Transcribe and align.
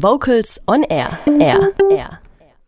Vocals 0.00 0.60
on 0.68 0.84
Air. 0.84 1.18
Air. 1.40 1.72
Air. 1.90 2.20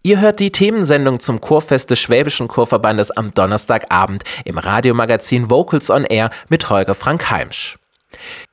Ihr 0.02 0.20
hört 0.20 0.40
die 0.40 0.50
Themensendung 0.50 1.20
zum 1.20 1.40
Chorfest 1.40 1.88
des 1.88 2.00
Schwäbischen 2.00 2.48
Chorverbandes 2.48 3.12
am 3.12 3.30
Donnerstagabend 3.30 4.24
im 4.44 4.58
Radiomagazin 4.58 5.48
Vocals 5.48 5.90
on 5.90 6.04
Air 6.06 6.30
mit 6.48 6.68
Holger 6.68 6.96
Frank 6.96 7.30
Heimsch. 7.30 7.78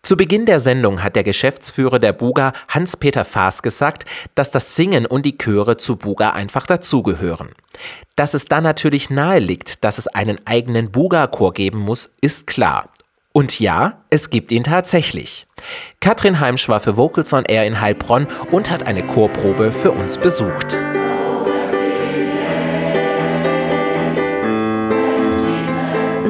Zu 0.03 0.15
Beginn 0.15 0.45
der 0.45 0.59
Sendung 0.59 1.01
hat 1.01 1.15
der 1.15 1.23
Geschäftsführer 1.23 1.97
der 1.97 2.13
Buga, 2.13 2.53
Hans-Peter 2.67 3.25
Faas, 3.25 3.63
gesagt, 3.63 4.05
dass 4.35 4.51
das 4.51 4.75
Singen 4.75 5.07
und 5.07 5.25
die 5.25 5.39
Chöre 5.39 5.77
zu 5.77 5.95
Buga 5.95 6.29
einfach 6.29 6.67
dazugehören. 6.67 7.49
Dass 8.15 8.35
es 8.35 8.45
da 8.45 8.61
natürlich 8.61 9.09
nahe 9.09 9.39
liegt, 9.39 9.83
dass 9.83 9.97
es 9.97 10.05
einen 10.05 10.37
eigenen 10.45 10.91
Buga-Chor 10.91 11.53
geben 11.53 11.79
muss, 11.79 12.11
ist 12.21 12.45
klar. 12.45 12.89
Und 13.37 13.59
ja, 13.59 14.01
es 14.09 14.31
gibt 14.31 14.51
ihn 14.51 14.63
tatsächlich. 14.63 15.45
Katrin 15.99 16.39
Heimsch 16.39 16.67
war 16.69 16.79
für 16.79 16.97
Vocals 16.97 17.35
on 17.35 17.45
Air 17.45 17.67
in 17.67 17.79
Heilbronn 17.79 18.25
und 18.49 18.71
hat 18.71 18.87
eine 18.87 19.05
Chorprobe 19.05 19.71
für 19.71 19.91
uns 19.91 20.17
besucht. 20.17 20.75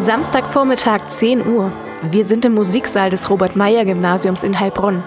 Samstagvormittag 0.06 1.08
10 1.08 1.48
Uhr. 1.48 1.72
Wir 2.12 2.26
sind 2.26 2.44
im 2.44 2.56
Musiksaal 2.56 3.10
des 3.10 3.30
Robert-Meyer-Gymnasiums 3.30 4.44
in 4.44 4.60
Heilbronn. 4.60 5.02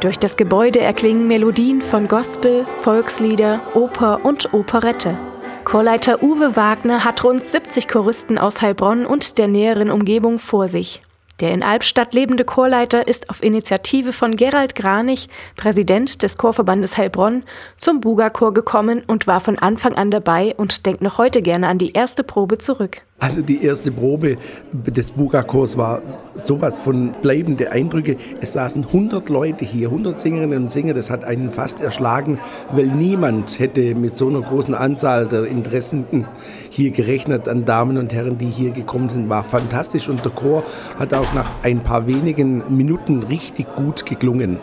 Durch 0.00 0.18
das 0.18 0.38
Gebäude 0.38 0.80
erklingen 0.80 1.28
Melodien 1.28 1.82
von 1.82 2.08
Gospel, 2.08 2.64
Volkslieder, 2.80 3.60
Oper 3.74 4.24
und 4.24 4.54
Operette. 4.54 5.18
Chorleiter 5.66 6.22
Uwe 6.22 6.56
Wagner 6.56 7.04
hat 7.04 7.22
rund 7.22 7.44
70 7.44 7.86
Choristen 7.86 8.38
aus 8.38 8.62
Heilbronn 8.62 9.04
und 9.04 9.36
der 9.36 9.48
näheren 9.48 9.90
Umgebung 9.90 10.38
vor 10.38 10.68
sich. 10.68 11.02
Der 11.40 11.52
in 11.52 11.62
Albstadt 11.64 12.14
lebende 12.14 12.44
Chorleiter 12.44 13.08
ist 13.08 13.28
auf 13.28 13.42
Initiative 13.42 14.12
von 14.12 14.36
Gerald 14.36 14.76
Granich, 14.76 15.28
Präsident 15.56 16.22
des 16.22 16.38
Chorverbandes 16.38 16.96
Heilbronn, 16.96 17.42
zum 17.76 18.00
Buga-Chor 18.00 18.54
gekommen 18.54 19.02
und 19.06 19.26
war 19.26 19.40
von 19.40 19.58
Anfang 19.58 19.96
an 19.96 20.12
dabei 20.12 20.54
und 20.56 20.86
denkt 20.86 21.02
noch 21.02 21.18
heute 21.18 21.42
gerne 21.42 21.66
an 21.66 21.78
die 21.78 21.92
erste 21.92 22.22
Probe 22.22 22.58
zurück. 22.58 23.02
Also 23.20 23.42
die 23.42 23.64
erste 23.64 23.90
Probe 23.90 24.36
des 24.72 25.12
Buga-Chors 25.12 25.78
war 25.78 26.02
sowas 26.34 26.78
von 26.78 27.12
bleibende 27.22 27.70
Eindrücke. 27.70 28.16
Es 28.40 28.52
saßen 28.52 28.84
100 28.84 29.28
Leute 29.28 29.64
hier, 29.64 29.88
100 29.88 30.18
Sängerinnen 30.18 30.64
und 30.64 30.70
Sänger. 30.70 30.94
Das 30.94 31.10
hat 31.10 31.24
einen 31.24 31.50
fast 31.50 31.80
erschlagen, 31.80 32.38
weil 32.72 32.86
niemand 32.86 33.58
hätte 33.60 33.94
mit 33.94 34.16
so 34.16 34.28
einer 34.28 34.42
großen 34.42 34.74
Anzahl 34.74 35.26
der 35.26 35.44
Interessenten 35.44 36.26
hier 36.68 36.90
gerechnet 36.90 37.48
an 37.48 37.64
Damen 37.64 37.98
und 37.98 38.12
Herren, 38.12 38.36
die 38.36 38.50
hier 38.50 38.72
gekommen 38.72 39.08
sind. 39.08 39.28
War 39.28 39.44
fantastisch 39.44 40.08
und 40.08 40.24
der 40.24 40.32
Chor 40.32 40.64
hat 40.98 41.14
auch 41.14 41.32
nach 41.34 41.50
ein 41.62 41.80
paar 41.80 42.06
wenigen 42.06 42.76
Minuten 42.76 43.22
richtig 43.22 43.74
gut 43.74 44.04
geklungen. 44.04 44.58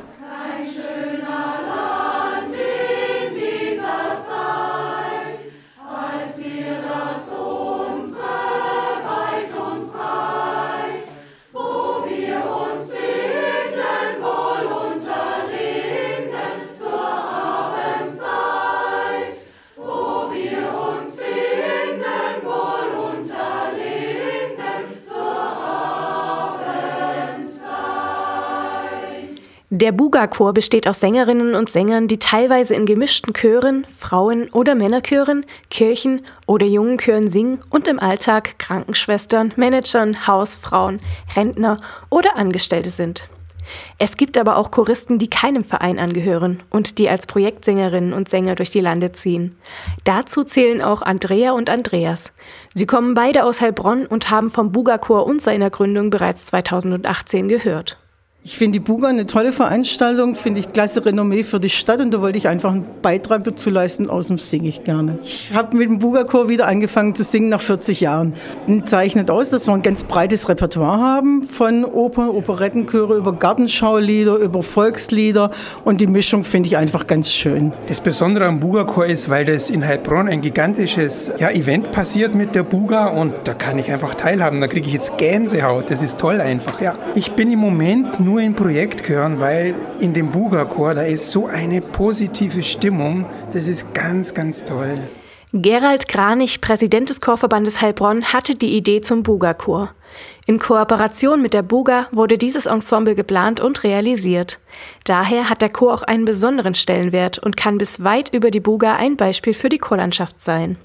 Der 29.74 29.94
Buga-Chor 29.94 30.54
besteht 30.54 30.86
aus 30.86 31.00
Sängerinnen 31.00 31.56
und 31.56 31.70
Sängern, 31.70 32.10
die 32.10 32.20
teilweise 32.20 32.76
in 32.76 32.86
gemischten 32.86 33.34
Chören, 33.34 33.88
Frauen- 33.98 34.50
oder 34.50 34.76
Männerchören, 34.76 35.46
Kirchen 35.70 36.24
oder 36.46 36.66
jungen 36.66 36.98
Chören 36.98 37.30
singen 37.30 37.64
und 37.70 37.88
im 37.88 37.98
Alltag 37.98 38.60
Krankenschwestern, 38.60 39.54
Managern, 39.56 40.28
Hausfrauen, 40.28 41.00
Rentner 41.38 41.78
oder 42.10 42.36
Angestellte 42.36 42.90
sind. 42.90 43.30
Es 43.98 44.18
gibt 44.18 44.38
aber 44.38 44.58
auch 44.58 44.72
Choristen, 44.72 45.20
die 45.20 45.30
keinem 45.30 45.64
Verein 45.64 46.00
angehören 46.00 46.62
und 46.70 46.98
die 46.98 47.08
als 47.08 47.26
Projektsängerinnen 47.26 48.12
und 48.12 48.28
Sänger 48.28 48.56
durch 48.56 48.72
die 48.72 48.82
Lande 48.82 49.14
ziehen. 49.14 49.56
Dazu 50.04 50.44
zählen 50.44 50.82
auch 50.82 51.02
Andrea 51.02 51.54
und 51.54 51.70
Andreas. 51.70 52.34
Sie 52.74 52.86
kommen 52.86 53.14
beide 53.14 53.46
aus 53.46 53.62
Heilbronn 53.62 54.06
und 54.06 54.30
haben 54.30 54.52
vom 54.52 54.74
Buga-Chor 54.74 55.26
und 55.26 55.42
seiner 55.42 55.70
Gründung 55.70 56.10
bereits 56.10 56.48
2018 56.48 57.48
gehört. 57.48 58.01
Ich 58.44 58.58
finde 58.58 58.80
die 58.80 58.84
Buga 58.84 59.08
eine 59.08 59.28
tolle 59.28 59.52
Veranstaltung, 59.52 60.34
finde 60.34 60.62
ich 60.62 60.70
klasse 60.70 61.06
Renommee 61.06 61.44
für 61.44 61.60
die 61.60 61.70
Stadt 61.70 62.02
und 62.02 62.12
da 62.12 62.22
wollte 62.22 62.40
ich 62.40 62.48
einfach 62.48 62.72
einen 62.72 62.86
Beitrag 63.04 63.44
dazu 63.44 63.70
leisten, 63.70 64.10
außerdem 64.10 64.40
singe 64.40 64.68
ich 64.68 64.84
gerne. 64.84 65.20
Ich 65.24 65.54
habe 65.54 65.78
mit 65.78 65.88
dem 65.88 66.00
Buga-Chor 66.00 66.50
wieder 66.50 66.66
angefangen 66.66 67.14
zu 67.14 67.24
singen 67.24 67.50
nach 67.50 67.62
40 67.62 68.02
Jahren. 68.02 68.34
Und 68.66 68.90
zeichnet 68.90 69.30
aus, 69.30 69.52
dass 69.52 69.68
wir 69.68 69.76
ein 69.76 69.84
ganz 69.84 70.04
breites 70.04 70.50
Repertoire 70.50 71.00
haben, 71.00 71.44
von 71.44 71.86
Opern, 71.86 72.30
Operettenchöre 72.30 73.16
über 73.16 73.34
Gartenschaulieder, 73.34 74.38
über 74.38 74.64
Volkslieder 74.64 75.52
und 75.86 76.02
die 76.02 76.08
Mischung 76.08 76.44
finde 76.44 76.66
ich 76.66 76.78
einfach 76.78 77.06
ganz 77.06 77.32
schön. 77.32 77.74
Das 77.90 78.02
Besondere 78.02 78.46
am 78.46 78.60
Buga-Chor 78.60 79.06
ist, 79.06 79.30
weil 79.30 79.46
das 79.46 79.70
in 79.70 79.86
Heilbronn 79.86 80.28
ein 80.28 80.42
gigantisches 80.42 81.32
ja, 81.38 81.52
Event 81.52 81.92
passiert 81.92 82.34
mit 82.34 82.56
der 82.56 82.64
Buga 82.64 83.06
und 83.06 83.36
da 83.44 83.54
kann 83.54 83.78
ich 83.78 83.92
einfach 83.92 84.16
teilhaben, 84.16 84.62
da 84.62 84.68
kriege 84.68 84.88
ich 84.88 84.94
jetzt 84.94 85.20
Gänsehaut, 85.20 85.92
das 85.92 86.02
ist 86.02 86.20
toll 86.20 86.42
einfach, 86.42 86.82
ja. 86.82 86.96
Ich 87.14 87.34
bin 87.34 87.52
im 87.52 87.60
Moment 87.60 88.20
nur 88.20 88.31
nur 88.32 88.40
in 88.40 88.56
Projektchören, 88.56 89.42
weil 89.42 89.76
in 90.00 90.14
dem 90.14 90.32
Buga-Chor, 90.32 90.94
da 90.96 91.02
ist 91.02 91.32
so 91.32 91.48
eine 91.48 91.82
positive 91.82 92.64
Stimmung. 92.64 93.26
Das 93.52 93.68
ist 93.68 93.94
ganz, 93.94 94.34
ganz 94.34 94.64
toll. 94.64 94.98
Gerald 95.52 96.08
Kranich, 96.08 96.62
Präsident 96.62 97.10
des 97.10 97.20
Chorverbandes 97.20 97.82
Heilbronn, 97.82 98.32
hatte 98.32 98.56
die 98.56 98.78
Idee 98.78 99.02
zum 99.02 99.24
Buga-Chor. 99.24 99.94
In 100.46 100.60
Kooperation 100.60 101.42
mit 101.42 101.54
der 101.54 101.62
Buga 101.62 102.08
wurde 102.14 102.38
dieses 102.38 102.68
Ensemble 102.68 103.16
geplant 103.16 103.60
und 103.60 103.84
realisiert. 103.84 104.60
Daher 105.04 105.50
hat 105.50 105.62
der 105.62 105.70
Chor 105.70 105.94
auch 105.94 106.04
einen 106.04 106.24
besonderen 106.24 106.74
Stellenwert 106.74 107.38
und 107.38 107.58
kann 107.58 107.78
bis 107.78 108.02
weit 108.02 108.34
über 108.34 108.50
die 108.50 108.62
Buga 108.62 108.96
ein 108.96 109.18
Beispiel 109.18 109.54
für 109.54 109.68
die 109.68 109.78
Chorlandschaft 109.78 110.42
sein. 110.42 110.78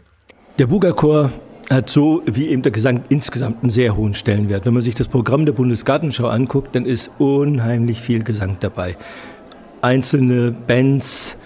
Der 0.58 0.66
Buga-Chor 0.66 1.30
hat 1.70 1.88
so 1.88 2.22
wie 2.26 2.48
eben 2.48 2.62
der 2.62 2.72
Gesang 2.72 3.02
insgesamt 3.08 3.62
einen 3.62 3.70
sehr 3.70 3.96
hohen 3.96 4.14
Stellenwert. 4.14 4.66
Wenn 4.66 4.74
man 4.74 4.82
sich 4.82 4.94
das 4.94 5.08
Programm 5.08 5.46
der 5.46 5.52
Bundesgartenschau 5.52 6.28
anguckt, 6.28 6.74
dann 6.74 6.86
ist 6.86 7.10
unheimlich 7.18 8.00
viel 8.00 8.22
Gesang 8.22 8.56
dabei. 8.60 8.96
Einzelne 9.82 10.52
Bands, 10.52 11.36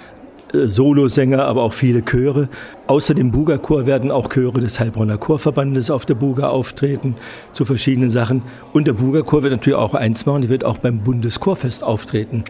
äh, 0.53 0.66
Solosänger, 0.66 1.44
aber 1.44 1.62
auch 1.62 1.72
viele 1.72 2.04
Chöre. 2.04 2.48
Außer 2.86 3.14
dem 3.14 3.30
Buga-Chor 3.30 3.86
werden 3.86 4.10
auch 4.10 4.28
Chöre 4.28 4.60
des 4.60 4.78
Heilbronner 4.78 5.16
Chorverbandes 5.16 5.91
auf 5.91 6.06
der 6.06 6.14
Buga 6.14 6.48
auftreten 6.48 7.14
zu 7.53 7.64
verschiedenen 7.64 8.10
Sachen. 8.10 8.42
Und 8.72 8.86
der 8.86 8.92
Buga-Chor 8.92 9.42
wird 9.42 9.53
natürlich 9.53 9.78
auch 9.78 9.94
eins 9.94 10.26
machen, 10.26 10.42
die 10.42 10.48
wird 10.48 10.64
auch 10.64 10.78
beim 10.78 10.98
Bundeschorfest 10.98 11.82
auftreten. 11.82 12.44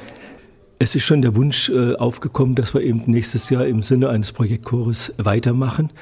Es 0.83 0.95
ist 0.95 1.05
schon 1.05 1.21
der 1.21 1.37
Wunsch 1.37 1.69
äh, 1.69 1.95
aufgekommen, 1.97 2.55
dass 2.55 2.73
wir 2.73 2.81
eben 2.81 3.03
nächstes 3.05 3.51
Jahr 3.51 3.67
im 3.67 3.83
Sinne 3.83 4.09
eines 4.09 4.33
Projektchores 4.33 5.13
weitermachen. 5.19 5.93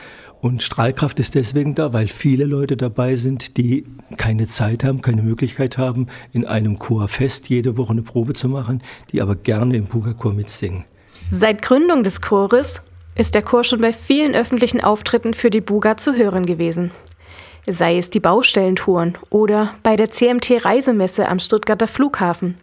Und 0.40 0.62
Strahlkraft 0.62 1.18
ist 1.18 1.34
deswegen 1.34 1.74
da, 1.74 1.92
weil 1.92 2.06
viele 2.06 2.44
Leute 2.44 2.76
dabei 2.76 3.16
sind, 3.16 3.56
die 3.56 3.86
keine 4.16 4.46
Zeit 4.46 4.84
haben, 4.84 5.02
keine 5.02 5.24
Möglichkeit 5.24 5.78
haben, 5.78 6.06
in 6.32 6.46
einem 6.46 6.78
Chorfest 6.78 7.48
jede 7.48 7.76
Woche 7.76 7.90
eine 7.90 8.02
Probe 8.02 8.34
zu 8.34 8.48
machen, 8.48 8.80
die 9.10 9.20
aber 9.20 9.34
gerne 9.34 9.76
im 9.76 9.86
Puga-Chor 9.86 10.32
mitsingen. 10.32 10.84
Seit 11.32 11.60
Gründung 11.60 12.04
des 12.04 12.20
Chores 12.20 12.80
ist 13.16 13.34
der 13.34 13.42
Chor 13.42 13.64
schon 13.64 13.80
bei 13.80 13.92
vielen 13.92 14.36
öffentlichen 14.36 14.80
Auftritten 14.80 15.34
für 15.34 15.50
die 15.50 15.60
Buga 15.60 15.96
zu 15.96 16.14
hören 16.14 16.46
gewesen. 16.46 16.92
Sei 17.66 17.98
es 17.98 18.10
die 18.10 18.20
Baustellentouren 18.20 19.18
oder 19.28 19.74
bei 19.82 19.96
der 19.96 20.12
CMT-Reisemesse 20.12 21.28
am 21.28 21.40
Stuttgarter 21.40 21.88
Flughafen. 21.88 22.54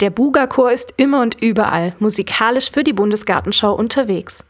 Der 0.00 0.08
Buga-Chor 0.08 0.72
ist 0.72 0.94
immer 0.96 1.20
und 1.20 1.42
überall 1.42 1.94
musikalisch 1.98 2.70
für 2.70 2.84
die 2.84 2.94
Bundesgartenschau 2.94 3.74
unterwegs. 3.74 4.44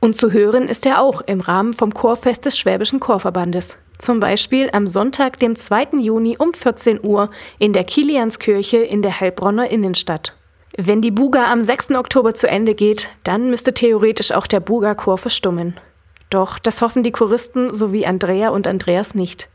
Und 0.00 0.18
zu 0.18 0.32
hören 0.32 0.68
ist 0.68 0.84
er 0.84 1.00
auch 1.00 1.22
im 1.22 1.40
Rahmen 1.40 1.72
vom 1.72 1.94
Chorfest 1.94 2.44
des 2.44 2.58
Schwäbischen 2.58 3.00
Chorverbandes. 3.00 3.76
Zum 3.98 4.20
Beispiel 4.20 4.68
am 4.74 4.86
Sonntag, 4.86 5.38
dem 5.40 5.56
2. 5.56 5.98
Juni 6.00 6.36
um 6.38 6.52
14 6.52 7.00
Uhr 7.02 7.30
in 7.58 7.72
der 7.72 7.84
Kilianskirche 7.84 8.76
in 8.76 9.00
der 9.00 9.18
Heilbronner 9.18 9.70
Innenstadt. 9.70 10.36
Wenn 10.76 11.00
die 11.00 11.10
Buga 11.10 11.50
am 11.50 11.62
6. 11.62 11.92
Oktober 11.92 12.34
zu 12.34 12.46
Ende 12.46 12.74
geht, 12.74 13.08
dann 13.24 13.48
müsste 13.48 13.72
theoretisch 13.72 14.32
auch 14.32 14.46
der 14.46 14.60
Buga-Chor 14.60 15.16
verstummen. 15.16 15.80
Doch 16.28 16.58
das 16.58 16.82
hoffen 16.82 17.02
die 17.02 17.12
Choristen 17.12 17.72
sowie 17.72 18.04
Andrea 18.04 18.50
und 18.50 18.66
Andreas 18.66 19.14
nicht. 19.14 19.48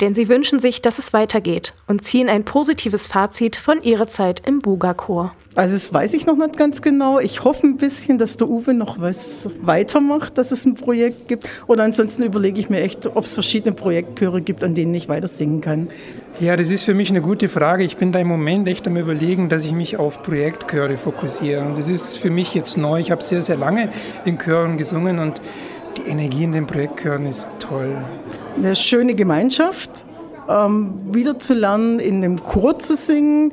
Denn 0.00 0.14
sie 0.14 0.28
wünschen 0.28 0.60
sich, 0.60 0.82
dass 0.82 0.98
es 0.98 1.12
weitergeht 1.12 1.72
und 1.86 2.04
ziehen 2.04 2.28
ein 2.28 2.44
positives 2.44 3.06
Fazit 3.06 3.56
von 3.56 3.82
ihrer 3.82 4.06
Zeit 4.06 4.42
im 4.46 4.58
Buga-Chor. 4.58 5.32
Also 5.54 5.72
das 5.72 5.92
weiß 5.92 6.12
ich 6.12 6.26
noch 6.26 6.36
nicht 6.36 6.58
ganz 6.58 6.82
genau. 6.82 7.18
Ich 7.18 7.42
hoffe 7.42 7.66
ein 7.66 7.78
bisschen, 7.78 8.18
dass 8.18 8.36
der 8.36 8.46
Uwe 8.46 8.74
noch 8.74 9.00
was 9.00 9.48
weitermacht, 9.62 10.36
dass 10.36 10.52
es 10.52 10.66
ein 10.66 10.74
Projekt 10.74 11.28
gibt. 11.28 11.48
Oder 11.66 11.84
ansonsten 11.84 12.24
überlege 12.24 12.60
ich 12.60 12.68
mir 12.68 12.82
echt, 12.82 13.06
ob 13.06 13.24
es 13.24 13.32
verschiedene 13.32 13.74
Projektchöre 13.74 14.42
gibt, 14.42 14.62
an 14.62 14.74
denen 14.74 14.92
ich 14.92 15.08
weiter 15.08 15.28
singen 15.28 15.62
kann. 15.62 15.88
Ja, 16.40 16.58
das 16.58 16.68
ist 16.68 16.82
für 16.82 16.92
mich 16.92 17.08
eine 17.08 17.22
gute 17.22 17.48
Frage. 17.48 17.84
Ich 17.84 17.96
bin 17.96 18.12
da 18.12 18.18
im 18.18 18.28
Moment 18.28 18.68
echt 18.68 18.86
am 18.86 18.98
Überlegen, 18.98 19.48
dass 19.48 19.64
ich 19.64 19.72
mich 19.72 19.96
auf 19.96 20.22
Projektchöre 20.22 20.98
fokussiere. 20.98 21.64
Und 21.64 21.78
das 21.78 21.88
ist 21.88 22.18
für 22.18 22.30
mich 22.30 22.52
jetzt 22.52 22.76
neu. 22.76 23.00
Ich 23.00 23.10
habe 23.10 23.22
sehr, 23.22 23.40
sehr 23.40 23.56
lange 23.56 23.90
in 24.26 24.38
Chören 24.38 24.76
gesungen 24.76 25.18
und 25.18 25.40
die 25.96 26.02
Energie 26.02 26.44
in 26.44 26.52
den 26.52 26.66
Projektchören 26.66 27.24
ist 27.24 27.48
toll. 27.58 27.96
Eine 28.56 28.74
schöne 28.74 29.14
Gemeinschaft, 29.14 30.04
ähm, 30.48 30.94
wieder 31.04 31.36
in 32.00 32.22
dem 32.22 32.42
Chor 32.42 32.78
zu 32.78 32.96
singen. 32.96 33.52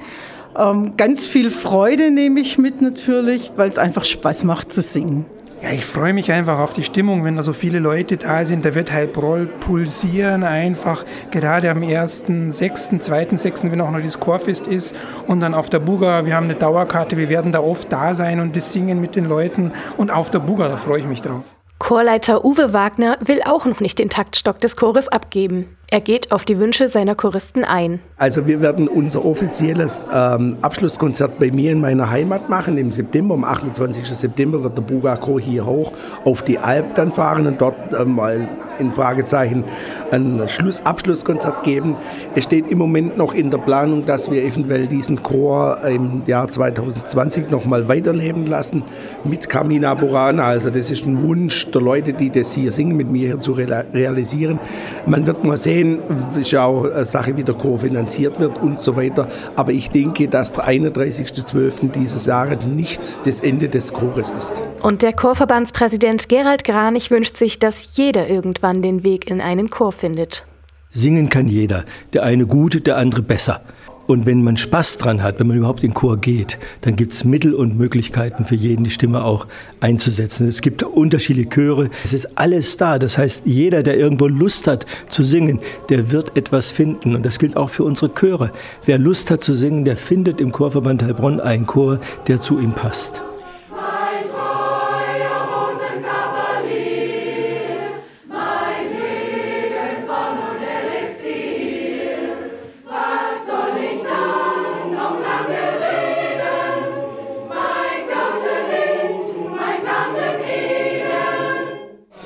Ähm, 0.58 0.96
ganz 0.96 1.28
viel 1.28 1.50
Freude 1.50 2.12
nehme 2.12 2.40
ich 2.40 2.58
mit 2.58 2.82
natürlich, 2.82 3.52
weil 3.58 3.70
es 3.70 3.78
einfach 3.78 4.06
Spaß 4.06 4.44
macht 4.46 4.72
zu 4.72 4.82
singen. 4.82 5.26
Ja, 5.64 5.70
ich 5.72 5.86
freue 5.86 6.14
mich 6.14 6.30
einfach 6.30 6.60
auf 6.60 6.74
die 6.74 6.84
Stimmung, 6.84 7.24
wenn 7.24 7.38
da 7.38 7.42
so 7.42 7.54
viele 7.54 7.80
Leute 7.80 8.18
da 8.18 8.44
sind. 8.44 8.66
Da 8.66 8.76
wird 8.76 8.92
Heilbronn 8.92 9.50
pulsieren 9.62 10.44
einfach, 10.44 11.06
gerade 11.32 11.72
am 11.72 11.84
1., 11.84 12.26
2., 12.50 13.28
6., 13.38 13.64
wenn 13.72 13.80
auch 13.80 13.92
noch 13.92 14.02
das 14.02 14.20
Chorfest 14.20 14.68
ist. 14.68 14.94
Und 15.26 15.40
dann 15.40 15.54
auf 15.54 15.70
der 15.70 15.80
Buga, 15.80 16.26
wir 16.26 16.36
haben 16.36 16.46
eine 16.46 16.56
Dauerkarte, 16.56 17.16
wir 17.16 17.30
werden 17.30 17.54
da 17.54 17.62
oft 17.62 17.92
da 17.94 18.14
sein 18.14 18.42
und 18.42 18.58
das 18.58 18.74
singen 18.74 19.00
mit 19.00 19.16
den 19.16 19.24
Leuten. 19.24 19.72
Und 19.96 20.12
auf 20.12 20.30
der 20.30 20.40
Buga, 20.40 20.68
da 20.68 20.76
freue 20.76 21.00
ich 21.00 21.06
mich 21.06 21.22
drauf. 21.22 21.44
Chorleiter 21.80 22.46
Uwe 22.46 22.74
Wagner 22.74 23.18
will 23.22 23.42
auch 23.44 23.66
noch 23.66 23.80
nicht 23.80 24.00
den 24.00 24.10
Taktstock 24.10 24.60
des 24.62 24.75
Chores 24.75 25.08
abgeben. 25.10 25.78
Er 25.90 26.02
geht 26.02 26.32
auf 26.32 26.44
die 26.44 26.58
Wünsche 26.58 26.90
seiner 26.90 27.14
Choristen 27.14 27.64
ein. 27.64 28.00
Also 28.18 28.48
wir 28.48 28.62
werden 28.62 28.88
unser 28.88 29.24
offizielles 29.26 30.06
ähm, 30.12 30.56
Abschlusskonzert 30.62 31.38
bei 31.38 31.52
mir 31.52 31.72
in 31.72 31.82
meiner 31.82 32.10
Heimat 32.10 32.50
machen 32.50 32.78
im 32.78 32.90
September. 32.90 33.36
Am 33.36 33.44
28. 33.44 34.08
September 34.08 34.64
wird 34.64 34.78
der 34.78 34.82
Bugako 34.82 35.40
hier 35.40 35.66
hoch 35.66 35.92
auf 36.26 36.42
die 36.42 36.58
Alp 36.58 36.96
dann 36.96 37.12
fahren 37.12 37.46
und 37.46 37.62
dort 37.62 37.94
äh, 37.94 38.06
mal 38.06 38.48
in 38.80 38.92
Fragezeichen 38.92 39.64
ein 40.12 40.42
Schluss, 40.48 40.86
Abschlusskonzert 40.86 41.64
geben. 41.64 41.96
Es 42.36 42.46
steht 42.46 42.70
im 42.70 42.78
Moment 42.78 43.18
noch 43.18 43.34
in 43.34 43.52
der 43.52 43.58
Planung, 43.58 44.06
dass 44.06 44.32
wir 44.32 44.44
eventuell 44.44 44.88
diesen 44.88 45.22
Chor 45.22 45.80
im 45.86 46.24
Jahr 46.26 46.48
2020 46.48 47.50
noch 47.52 47.66
mal 47.66 47.88
weiterleben 47.88 48.48
lassen 48.48 48.84
mit 49.24 49.50
Camina 49.50 49.94
Burana. 49.94 50.46
Also 50.46 50.70
das 50.70 50.92
ist 50.92 51.06
ein 51.06 51.22
Wunsch 51.22 51.70
der 51.72 51.82
Leute, 51.82 52.14
die 52.14 52.30
das 52.30 52.54
hier 52.54 52.72
singen, 52.72 52.98
mit 52.98 53.10
mir 53.10 53.28
hier 53.28 53.40
zu 53.40 53.54
realisieren. 53.54 54.60
Man 55.06 55.26
wird 55.26 55.44
mal 55.44 55.58
sehen, 55.58 55.73
sehen, 55.74 56.00
ist 56.40 56.52
ja 56.52 56.66
auch 56.66 56.86
eine 56.86 57.06
Sache, 57.06 57.36
wie 57.36 57.44
der 57.44 57.56
Chor 57.56 57.80
finanziert 57.80 58.40
wird 58.40 58.62
und 58.62 58.80
so 58.80 58.96
weiter. 58.96 59.28
Aber 59.56 59.72
ich 59.72 59.90
denke, 59.90 60.28
dass 60.28 60.54
der 60.54 60.68
31.12. 60.68 61.92
dieses 61.92 62.25
Jahres 62.25 62.66
nicht 62.66 63.20
das 63.25 63.42
Ende 63.42 63.70
des 63.70 63.94
Chores 63.94 64.31
ist. 64.31 64.62
Und 64.81 65.02
der 65.02 65.14
Chorverbandspräsident 65.14 66.30
Gerald 66.30 66.64
Granich 66.64 67.12
wünscht 67.12 67.38
sich, 67.38 67.60
dass 67.60 67.96
jeder 67.98 68.28
irgendwann 68.30 68.81
den 68.81 69.04
Weg 69.04 69.30
in 69.30 69.42
einen 69.42 69.70
Chor 69.70 69.92
findet. 69.92 70.46
Singen 70.90 71.30
kann 71.30 71.48
jeder, 71.48 71.86
der 72.14 72.24
eine 72.24 72.46
gut, 72.46 72.86
der 72.86 72.98
andere 72.98 73.24
besser. 73.24 73.62
Und 74.06 74.26
wenn 74.26 74.44
man 74.44 74.58
Spaß 74.58 74.98
dran 74.98 75.24
hat, 75.24 75.40
wenn 75.40 75.48
man 75.48 75.58
überhaupt 75.58 75.84
in 75.84 75.94
Chor 75.94 76.18
geht, 76.18 76.60
dann 76.82 76.96
gibt 76.96 77.14
es 77.14 77.24
Mittel 77.24 77.54
und 77.54 77.78
Möglichkeiten 77.78 78.44
für 78.46 78.56
jeden, 78.56 78.84
die 78.84 78.90
Stimme 78.90 79.24
auch 79.24 79.48
einzusetzen. 79.80 80.48
Es 80.48 80.62
gibt 80.62 80.84
unterschiedliche 80.84 81.50
Chöre. 81.50 81.90
Es 82.04 82.14
ist 82.14 82.38
alles 82.38 82.78
da. 82.78 83.00
Das 83.00 83.18
heißt, 83.18 83.44
jeder, 83.46 83.82
der 83.82 83.98
irgendwo 83.98 84.28
Lust 84.28 84.68
hat 84.68 84.86
zu 85.10 85.24
singen, 85.24 85.60
der 85.90 86.12
wird 86.12 86.36
etwas 86.38 86.72
finden. 86.72 87.16
Und 87.16 87.26
das 87.26 87.40
gilt 87.40 87.56
auch 87.56 87.70
für 87.70 87.84
unsere 87.84 88.14
Chöre. 88.14 88.52
Wer 88.86 88.98
Lust 88.98 89.32
hat 89.32 89.44
zu 89.44 89.54
singen, 89.54 89.86
der 89.86 89.96
findet 89.96 90.42
im 90.42 90.52
Chorverband 90.52 91.04
Heilbronn 91.04 91.40
einen 91.40 91.66
Chor, 91.66 92.00
der 92.28 92.40
zu 92.40 92.60
ihm 92.60 92.74
passt. 92.74 93.24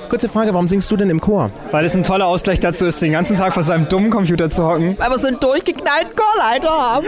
Kurze 0.08 0.30
Frage, 0.30 0.54
warum 0.54 0.66
singst 0.66 0.90
du 0.90 0.96
denn 0.96 1.10
im 1.10 1.20
Chor? 1.20 1.50
Weil 1.70 1.84
es 1.84 1.94
ein 1.94 2.02
toller 2.02 2.26
Ausgleich 2.26 2.60
dazu 2.60 2.86
ist, 2.86 3.02
den 3.02 3.12
ganzen 3.12 3.36
Tag 3.36 3.52
vor 3.52 3.62
seinem 3.62 3.88
dummen 3.90 4.10
Computer 4.10 4.48
zu 4.48 4.66
hocken. 4.66 4.96
Weil 4.98 5.10
wir 5.10 5.18
so 5.18 5.28
einen 5.28 5.38
durchgeknallten 5.38 6.12
Chorleiter 6.16 6.70
haben. 6.70 7.06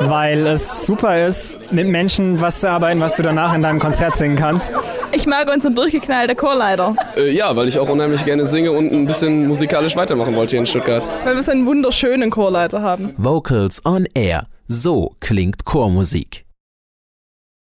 Weil 0.00 0.46
es 0.46 0.86
super 0.86 1.26
ist, 1.26 1.58
mit 1.72 1.88
Menschen 1.88 2.40
was 2.40 2.60
zu 2.60 2.70
arbeiten, 2.70 3.00
was 3.00 3.16
du 3.16 3.24
danach 3.24 3.52
in 3.52 3.62
deinem 3.62 3.80
Konzert 3.80 4.16
singen 4.16 4.36
kannst. 4.36 4.70
Ich 5.10 5.26
mag 5.26 5.52
unseren 5.52 5.74
durchgeknallten 5.74 6.36
Chorleiter. 6.36 6.94
Äh, 7.16 7.32
ja, 7.32 7.56
weil 7.56 7.66
ich 7.66 7.80
auch 7.80 7.88
unheimlich 7.88 8.24
gerne 8.24 8.46
singe 8.46 8.70
und 8.70 8.92
ein 8.92 9.06
bisschen 9.06 9.48
musikalisch 9.48 9.96
weitermachen 9.96 10.36
wollte 10.36 10.50
hier 10.52 10.60
in 10.60 10.66
Stuttgart. 10.66 11.04
Weil 11.24 11.34
wir 11.34 11.42
so 11.42 11.50
einen 11.50 11.66
wunderschönen 11.66 12.30
Chorleiter 12.30 12.80
haben. 12.80 13.12
Vocals 13.16 13.84
on 13.84 14.06
Air. 14.14 14.46
So 14.68 15.16
klingt 15.18 15.64
Chormusik. 15.64 16.47